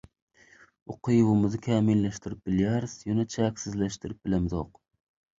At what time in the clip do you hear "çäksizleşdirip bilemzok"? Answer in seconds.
3.35-4.81